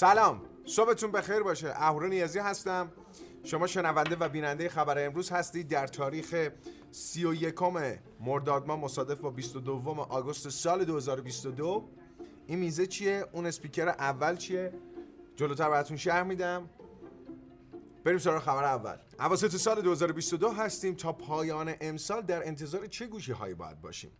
[0.00, 0.40] سلام.
[0.66, 1.72] صبحتون بخیر باشه.
[1.76, 2.92] اهورا نیازی هستم.
[3.44, 5.68] شما شنونده و بیننده خبر امروز هستید.
[5.68, 6.48] در تاریخ
[6.90, 7.54] 31
[8.20, 11.88] مرداد ماه مصادف با 22 آگوست سال 2022
[12.46, 14.72] این میزه چیه؟ اون اسپیکر اول چیه؟
[15.36, 16.70] جلوتر براتون شهر میدم.
[18.04, 18.96] بریم سراغ خبر اول.
[19.18, 20.94] اواسط سال 2022 هستیم.
[20.94, 24.10] تا پایان امسال در انتظار چه گوشی هایی باید باشیم؟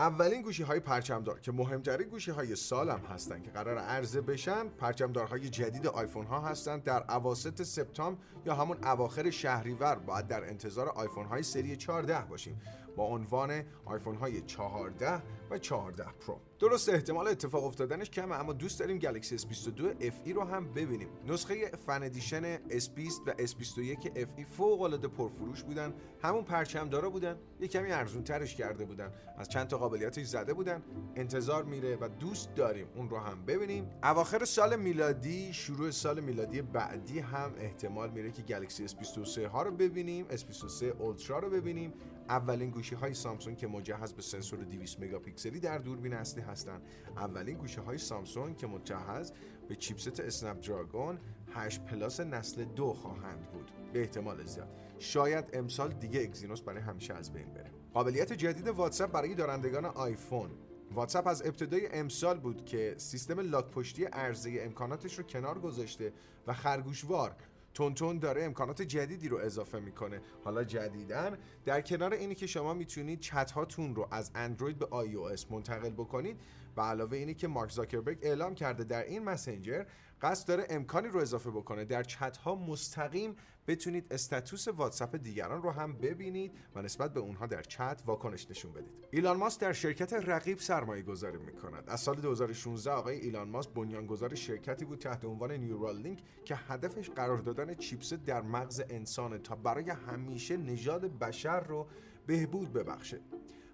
[0.00, 4.68] اولین گوشی های پرچمدار که مهمترین گوشی های سال هم هستند که قراره عرضه بشن
[4.68, 9.94] پرچمدارهای جدید آیفون ها هستند در اواسط سپتامبر یا همون اواخر شهریور.
[9.94, 12.60] باید در انتظار آیفون های سری 14 باشیم.
[12.96, 16.40] با عنوان آیفون های 14 و 14 Pro.
[16.58, 21.08] درست احتمال اتفاق افتادنش کمه اما دوست داریم گلکسی S22 FE رو هم ببینیم.
[21.28, 25.92] نسخه Fan Edition S20 و S21 FE فوق العاده پرفروش بودن.
[26.22, 27.36] همون پرچم دارا بودن.
[27.60, 29.12] یه کمی ارزون ترش کرده بودن.
[29.38, 30.82] از چند تا قابلیتش زده بودن.
[31.16, 33.90] انتظار میره و دوست داریم اون رو هم ببینیم.
[34.02, 39.70] اواخر سال میلادی شروع سال میلادی بعدی هم احتمال میره که گلکسی S23 ها رو
[39.70, 41.92] ببینیم S23 اولترا رو ببینیم.
[42.30, 46.82] اولین گوشی های سامسونگ که مجهز به سنسور 200 مگاپیکسلی در دوربین اصلی هستند.
[47.16, 49.32] اولین گوشی های سامسونگ که مجهز
[49.68, 51.18] به چیپست اسنپ دراگون
[51.54, 53.70] 8 Plus نسل دو خواهند بود.
[53.92, 54.68] به احتمال زیاد.
[54.98, 57.70] شاید امسال دیگه اگزینوس برای همیشه از بین بره.
[57.94, 60.50] قابلیت جدید واتساپ برای دارندگان آیفون.
[60.92, 66.12] واتساپ از ابتدای امسال بود که سیستم لاک پشتی عرضه امکاناتش رو کنار گذاشته
[66.46, 67.36] و خرگوشوار
[67.74, 70.20] تند تند داره امکانات جدیدی رو اضافه می‌کنه.
[70.44, 75.50] حالا جدیدا در کنار اینی که شما می‌تونید چت هاتون رو از اندروید به iOS
[75.50, 76.40] منتقل بکنید
[76.76, 79.84] و علاوه اینی که مارک زاکربرگ اعلام کرده در این مسنجر
[80.22, 81.84] قصد داره امکانی رو اضافه بکنه.
[81.84, 87.46] در چت ها مستقیم بتونید استاتوس واتساپ دیگران رو هم ببینید و نسبت به اونها
[87.46, 88.92] در چت واکنش نشون بدید.
[89.10, 91.84] ایلان ماسک در شرکت رقیب سرمایه گذاری می‌کند.
[91.86, 97.10] از سال 2016 آقای ایلان ماسک بنیانگذار شرکتی بود تحت عنوان نیورال لینک که هدفش
[97.10, 101.86] قرار دادن چیپس در مغز انسان تا برای همیشه نژاد بشر رو
[102.26, 103.20] بهبود ببخشه.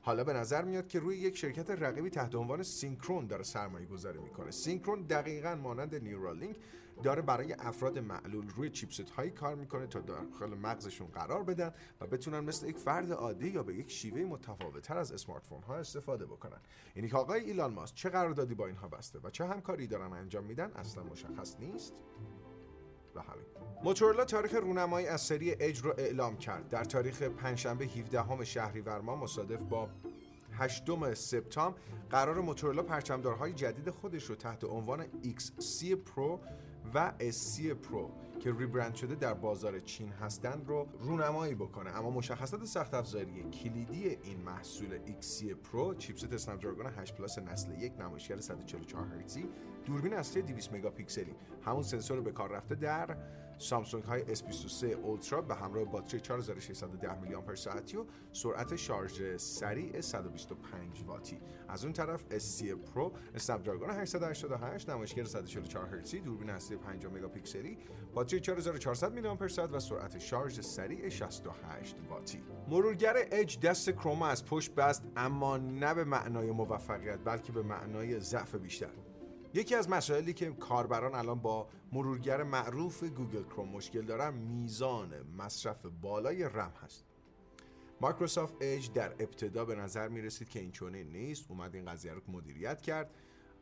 [0.07, 4.19] حالا به نظر میاد که روی یک شرکت رقیبی تحت عنوان سینکرون داره سرمایه گذاری
[4.19, 4.51] می‌کنه.
[4.51, 6.57] سینکرون دقیقا مانند نیورالینک
[7.03, 12.07] داره برای افراد معلول روی chipset هایی کار می‌کنه تا داخل مغزشون قرار بدن و
[12.07, 16.61] بتونن مثل یک فرد عادی یا به یک شیوه متفاوتتر از smartphone ها استفاده بکنن.
[16.97, 20.45] اینی که آقای ایلان ماسک چه قراردادی با اینها بسته و چه همکاری دارن انجام
[20.45, 21.95] میدن اصلا مشخص نیست.
[23.17, 23.47] و همین.
[23.85, 26.69] موتورولا تاریخ رونمایی از سری اج رو اعلام کرد.
[26.69, 29.89] در تاریخ پنجشنبه 17 شهریور ماه مصادف با
[30.53, 31.79] 8 سپتامبر
[32.11, 36.39] قرار موتورولا پرچمدارهای جدید خودش رو تحت عنوان XC Pro
[36.95, 38.11] و SC Pro
[38.41, 41.91] که ریبرند شده در بازار چین هستند رو رونمایی بکنه.
[41.91, 47.83] اما مشخصات سخت افزاری کلیدی این محصول XC Pro چیپست اسنپ دراگون 8 پلاس نسل
[47.83, 49.49] یک نمایشگر 144 هرتزی
[49.87, 51.35] دوربین اصلی 200 مگاپیکسلی.
[51.65, 53.17] همون سنسور به کار رفته در
[53.59, 60.01] سامسونگ های S23 Ultra به همراه باتری 4610 میلی آمپر ساعتی و سرعت شارژ سریع
[60.01, 61.41] 125 واتی.
[61.69, 67.79] از اون طرف S30 Pro اسنپ دراگون 888 نمایشگر 144 هرتزی دوربین اصلی 5 مگاپیکسلی
[68.15, 72.43] باتری 4400 میلی آمپر ساعت و سرعت شارژ سریع 68 واتی.
[72.69, 77.63] مرورگر اج دست کروم رو از پشت بست اما نه به معنای موفقیت بلکه به
[77.63, 79.06] معنای ضعف بیشتر.
[79.57, 85.87] یکی از مسائلی که کاربران الان با مرورگر معروف گوگل کروم مشکل دارن میزان مصرف
[85.87, 87.05] بالای رم هست.
[88.01, 91.51] مایکروسافت اج در ابتدا به نظر می رسید که اینچنین نیست.
[91.51, 93.11] اومد این قضیه رو مدیریت کرد.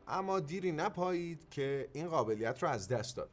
[0.07, 3.29] اما دیری نپایید که این قابلیت رو از دست داد.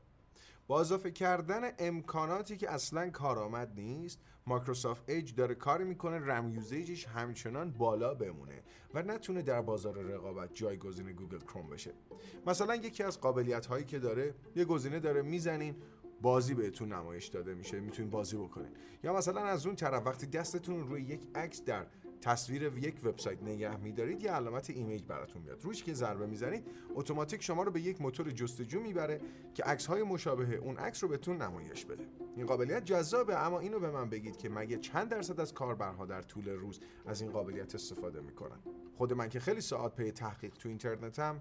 [0.67, 6.92] با اضافه کردن امکاناتی که اصلا کارآمد نیست مایکروسافت ایج داره کاری می‌کنه RAM usage
[6.92, 8.63] ش همچنان بالا بمونه
[8.95, 11.93] و نتونه در بازار رقابت جایگزین Google Chrome بشه.
[12.47, 15.77] مثلا یکی از قابلیت هایی که داره یه گزینه داره می‌زنین
[16.23, 18.71] بازی بهتون نمایش داده میشه می‌تونین بازی بکنین.
[19.03, 21.87] یا مثلا از اون طرف وقتی دستتون روی یک عکس در
[22.23, 25.63] تصویر یک وبسایت نگه میدارید یه علامت image براتون میاد.
[25.63, 29.21] روش که ضربه می‌زنید اتوماتیک شما رو به یک موتور جستجو می‌بره
[29.55, 32.05] که عکس های مشابه اون عکس رو بهتون نمایش بده.
[32.37, 36.23] این قابلیت جذابه اما اینو به من بگید که مگه چند درصد از کاربرها در
[36.23, 38.59] طول روز از این قابلیت استفاده می‌کنن؟
[38.97, 41.41] خود من که خیلی ساعت پی تحقیق تو اینترنتم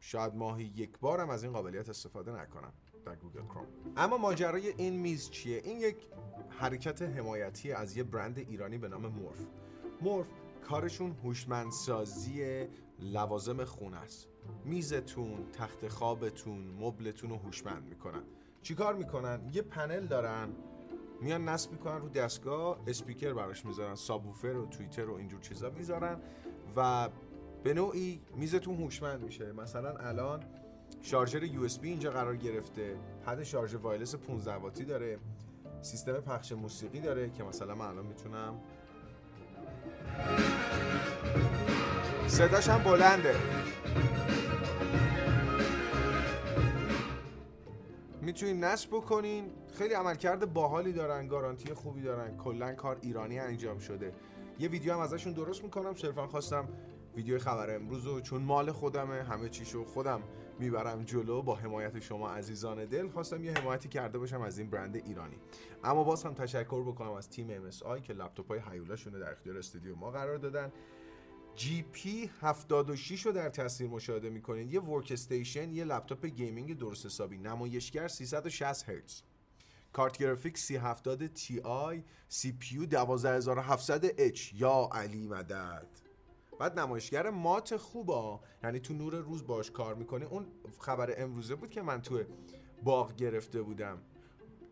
[0.00, 2.72] شاید ماهی یک بارم از این قابلیت استفاده نکنم
[3.04, 3.66] در Google Chrome.
[3.96, 5.96] اما ماجرای این میز چیه؟ این یک
[6.48, 9.46] حرکت حمایتی از یه برند ایرانی به نام مورف.
[10.04, 10.28] مورف
[10.68, 12.66] کارشون هوشمندسازی
[13.00, 14.28] لوازم خونه است.
[14.64, 18.22] میزتون تخت خوابتون مبلتون رو هوشمند می‌کنن.
[18.62, 20.48] چیکار می‌کنن؟ یه پنل دارن
[21.20, 26.20] میان نصب می‌کنن رو دستگاه اسپیکر براش می‌ذارن subwoofer و tweeter و اینجور چیزا می‌ذارن
[26.76, 27.08] و
[27.62, 29.52] به نوعی میزتون هوشمند میشه.
[29.52, 30.44] مثلا الان
[31.02, 32.96] شارژر USB اینجا قرار گرفته.
[33.26, 35.18] پد شارژ wireless 15 واتی داره.
[35.82, 38.60] سیستم پخش موسیقی داره که مثلا من الان می‌تونم
[42.26, 43.34] صداش هم بلنده.
[48.22, 49.50] می‌تونین نصب بکنین.
[49.78, 52.36] خیلی عملکرد باحالی دارن گارانتی خوبی دارن.
[52.36, 54.12] کلا کار ایرانی انجام شده.
[54.58, 55.94] یه ویدیو هم ازشون درست می‌کنم.
[55.94, 56.68] صرفا خواستم
[57.16, 60.22] ویدیو خبر امروز رو چون مال خودمه همه چیشو خودم
[60.58, 63.08] می‌برم جلو با حمایت شما عزیزان دل.
[63.08, 65.36] خواستم یه حمایتی کرده باشم از این برند ایرانی.
[65.84, 69.96] اما باز هم تشکر بکنم از تیم MSI که لپتاپ های هیولاشون در اختیار استودیو
[69.96, 70.72] ما قرار دادن.
[71.56, 74.72] GP 76 رو در تصویر مشاهده می‌کنید.
[74.72, 77.38] یه workstation یه لپتاپ gaming درست حسابی.
[77.38, 79.22] نمایشگر 360 هرتز.
[79.92, 81.60] کارت گرافیک 3070 Ti
[82.30, 86.03] CPU 12700H یا علی مدد.
[86.58, 90.46] بعد نمایشگر مات خوبا یعنی تو نور روز باش کار می‌کنه اون
[90.78, 92.22] خبر امروزه بود که من تو
[92.82, 93.98] باغ گرفته بودم.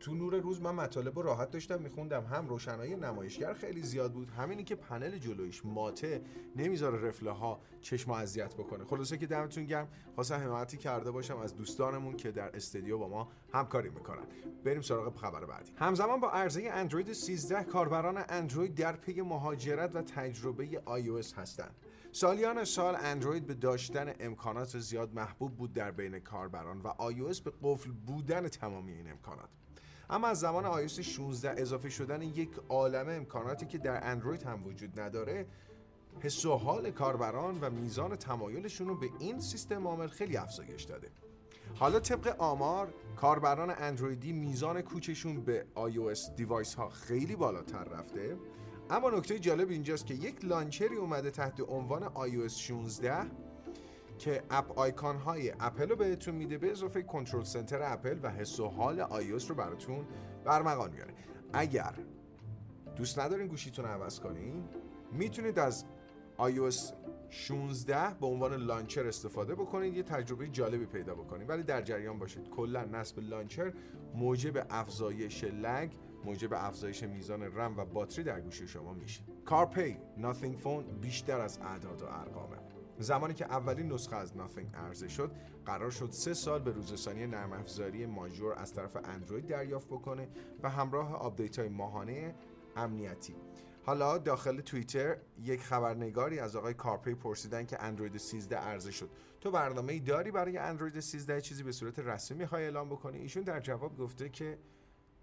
[0.03, 2.25] تو نور روز من مطالب رو راحت داشتم میخوندم.
[2.25, 6.23] هم روشنایی نمایشگر خیلی زیاد بود همینی که پنل جلویش ماته
[6.57, 8.85] نمی‌ذاره رفله ها چشم اذیت بکنه.
[8.85, 9.89] خلاصه که دمتون گرم.
[10.15, 14.27] خواستم حمایتی کرده باشم از دوستانمون که در استودیو با ما همکاری می‌کنن.
[14.65, 15.73] بریم سراغ خبر بعدی.
[15.77, 21.75] همزمان با عرضه اندروید 13 کاربران اندروید در پی مهاجرت و تجربه iOS هستند.
[22.13, 27.53] سالیان سال اندروید به داشتن امکانات زیاد محبوب بود در بین کاربران و iOS به
[27.63, 29.49] قفل بودن تمامی این امکانات.
[30.11, 35.01] اما از زمان iOS 16 اضافه شدن یک عالم امکاناتی که در اندروید هم وجود
[35.01, 35.47] نداره
[36.21, 41.11] حس و حال کاربران و میزان تمایلشون رو به این سیستم عامل خیلی افزایش داده.
[41.75, 48.37] حالا طبق آمار کاربران اندرویدی میزان کوچشون به iOS device ها خیلی بالاتر رفته.
[48.91, 53.27] اما نکته جالب اینجاست که یک launcher ی اومده تحت عنوان iOS 16
[54.23, 58.61] که app icon های اپل رو بهتون میده به اضافه control center Apple و حس
[58.61, 60.07] و حال iOS رو براتون
[60.45, 61.15] به ارمغان میاره.
[61.53, 61.95] اگر
[62.97, 64.65] دوست ندارین گوشیتون عوض کنین
[65.13, 65.85] می‌تونید از
[66.39, 66.93] iOS
[67.31, 69.97] 16 به عنوان launcher استفاده بکنید.
[69.97, 71.49] یه تجربه جالبی پیدا بکنید.
[71.51, 72.51] ولی در جریان باشید.
[72.51, 73.73] کلا نصب launcher
[74.15, 75.91] موجب افزایش lag
[76.25, 79.23] موجب افزایش میزان رم و باتری در گوشی شما میشه.
[79.45, 82.72] Carl Pei Nothing Phone بیشتر از اعداد و ارقامه.
[82.99, 85.33] زمانی که اولین نسخه از Nothing عرضه شد
[85.67, 90.29] قرار شد سه سال به روزرسانی نرم افزاری major از طرف اندروید دریافت بکنه
[90.63, 92.35] و همراه update های ماهانه
[92.77, 93.37] امنیتی.
[93.85, 99.11] حالا داخل توییتر یک خبرنگاری از آقای کارپی پرسیدن که اندروید 13 عرضه شد.
[99.41, 103.43] تو برنامه ای داری برای اندروید 13 چیزی به صورت رسمی می‌خوای اعلام بکنی؟ ایشون
[103.43, 104.59] در جواب گفته که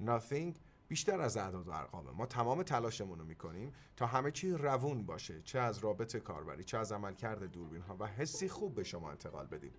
[0.06, 0.54] nothing
[0.90, 2.12] بیشتر از اعداد و ارقامه.
[2.12, 6.78] ما تمام تلاشمون رو می‌کنیم تا همه چی روون باشه چه از رابط کاربری چه
[6.78, 9.74] از عملکرد دوربین ها و حسی خوب به شما انتقال بدیم.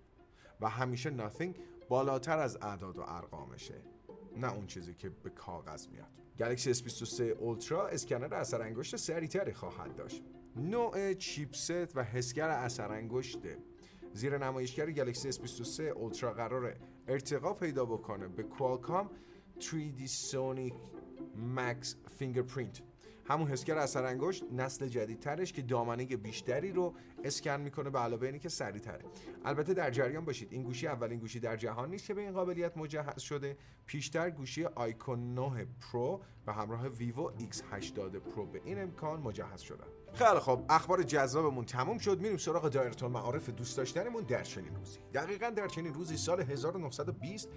[0.61, 1.59] و همیشه nothing
[1.89, 3.83] بالاتر از اعداد و ارقامشه
[4.37, 6.09] نه اون چیزی که به کاغذ میاد.
[6.39, 10.23] گلکسی S23 اولترا اسکنر اثر انگشت سریعتری خواهد داشت.
[10.57, 13.59] نوع چیپست و حسگر اثر انگشته
[14.13, 16.77] زیر نمایشگر گلکسی S23 اولترا قرار
[17.09, 19.11] ارتقا پیدا بکنه به کوالکام
[19.61, 20.75] 3D Sonic
[21.57, 22.83] Max Fingerprint.
[23.25, 28.39] همون حسگر اثر انگشت نسل جدیدترش که دامنه بیشتری رو اسکن می‌کنه به علاوه اینی
[28.39, 29.05] که سریعتره.
[29.45, 30.49] البته در جریان باشید.
[30.53, 33.57] این گوشی اولین گوشی در جهان نیست که به این قابلیت مجهز شده.
[33.87, 39.87] پیشتر گوشی iQOO 9 Pro و همراه vivo X80 Pro به این امکان مجهز شدن.
[40.15, 42.21] خیلی خب اخبار جذابمون تموم شد.
[42.21, 44.99] میریم سراغ دایره معارف دوست داشتنمون در چنین روزی.
[45.15, 47.49] دقیقا در چنین روزی سال 1920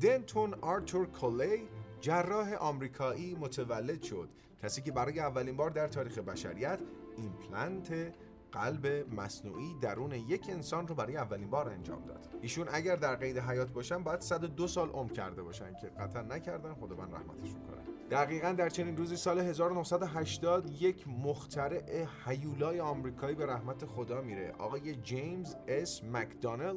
[0.00, 1.68] دنتون آرتور کولی
[2.00, 4.28] جراح آمریکایی متولد شد.
[4.62, 6.80] کسی که برای اولین بار در تاریخ بشریت
[7.16, 8.14] ایمپلنت
[8.52, 12.28] قلب مصنوعی درون یک انسان رو برای اولین بار انجام داد.
[12.40, 16.74] ایشون اگر در قید حیات باشن باید 102 سال عمر کرده باشن که قطعا نکردن.
[16.74, 17.82] خداوند رحمتشون کنه.
[18.10, 24.52] دقیقا در چنین روزی سال 1980 یک مخترع هیولای آمریکایی به رحمت خدا میره.
[24.58, 26.76] آقای جیمز اس مکدانل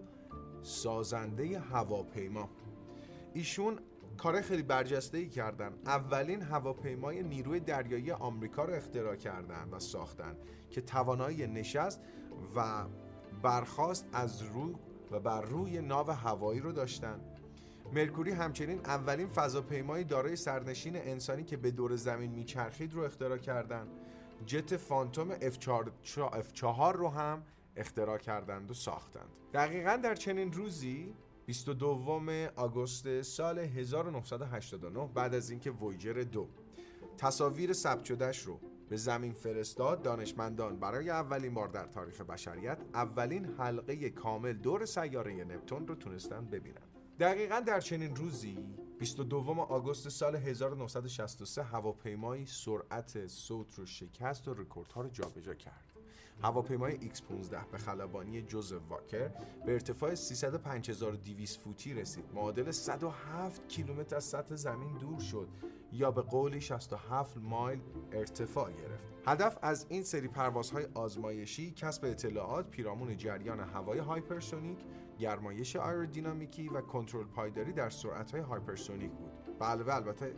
[0.62, 2.50] سازنده هواپیما.
[3.36, 3.80] ایشون
[4.18, 5.74] کار خیلی برجسته ای کردن.
[5.86, 10.36] اولین هواپیمای نیروی دریایی آمریکا رو اختراع کردن و ساختن
[10.70, 12.02] که توانایی نشست
[12.56, 12.86] و
[13.42, 14.80] برخواست از رو
[15.12, 17.20] و بر روی ناو هوایی رو داشتن.
[17.94, 23.88] مرکوری همچنین اولین فضاپیمای دارای سرنشین انسانی که به دور زمین میچرخید رو اختراع کردن.
[24.46, 27.44] جت فانتوم F4 رو هم
[27.76, 29.30] اختراع کردند و ساختند.
[29.54, 31.14] دقیقا در چنین روزی
[31.46, 36.48] 22 آگوست سال 1989 بعد از اینکه وویجر دو
[37.18, 38.60] تصاویر ثبت شدهش رو
[38.90, 45.44] به زمین فرستاد دانشمندان برای اولین بار در تاریخ بشریت اولین حلقه کامل دور سیاره
[45.44, 46.82] نپتون رو تونستن ببینن.
[47.20, 48.58] دقیقا در چنین روزی
[49.00, 55.95] 22 آگوست سال 1963 هواپیمایی سرعت صوت رو شکست و رکوردها رو جابجا کرد.
[56.44, 59.28] هواپیمای X-15 به خلبانی جوز واکر
[59.66, 62.26] به ارتفاع 305200 فوتی رسید.
[62.34, 65.48] معادل 107 کیلومتر از سطح زمین دور شد
[65.92, 67.80] یا به قولی 67 مایل
[68.12, 69.04] ارتفاع گرفت.
[69.28, 74.80] هدف از این سری پروازهای آزمایشی کسب اطلاعات پیرامون جریان هوای hypersonic
[75.20, 79.32] گرمایش آیرودینامیکی و کنترل پایداری در سرعت‌های hypersonic بود.
[79.62, 80.36] به علاوه البته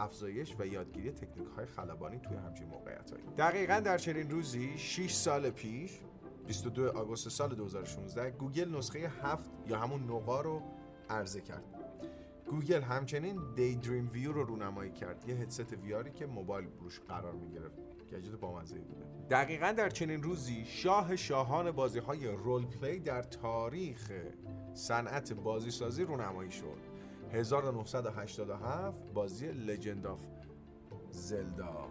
[0.00, 3.24] افزایش و یادگیری تکنیک های خلبانی توی همچین موقعیت هایی.
[3.38, 6.00] دقیقا در چنین روزی 6 سال پیش
[6.46, 10.62] 22 آگوست سال 2016 گوگل نسخه 7 یا همون Nougat رو
[11.10, 11.64] عرضه کرد.
[12.46, 17.32] گوگل همچنین Daydream View رو رونمایی کرد یه هدست VR ی که موبایل روش قرار
[17.32, 17.78] می گرفت
[18.12, 19.04] گجت بامزه بوده.
[19.30, 24.12] دقیقا در چنین روزی شاه شاهان بازی های role play در تاریخ
[24.74, 26.99] صنعت بازی سازی رونمایی شد.
[27.32, 30.26] 1987 بازی Legend of
[31.10, 31.88] Zelda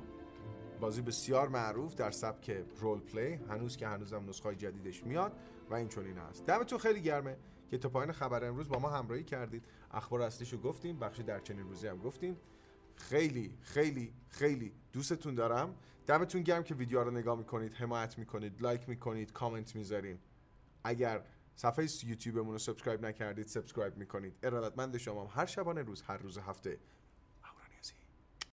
[0.79, 5.31] بازی بسیار معروف در سبک role play هنوز که هنوزم نسخه جدیدش میاد
[5.69, 7.38] و این چنین هست دمتون خیلی گرمه
[7.69, 9.65] که تا پایین خبر امروز با ما همراهی کردید.
[9.91, 12.38] اخبار اصلیشو گفتیم بخشی در چنین روزی هم گفتیم.
[12.96, 15.75] خیلی خیلی خیلی دوستتون دارم.
[16.08, 20.19] دمتون گرم که ویدیو رو نگاه می‌کنید حمایت می‌کنید لایک می‌کنید کامنت می‌ذارین.
[20.84, 21.22] اگر
[21.60, 24.34] صفحه یوتیوبمون رو subscribe نکردید subscribe می‌کنید.
[24.44, 26.80] ارادتمند شما هر شبانه روز هر روز هفته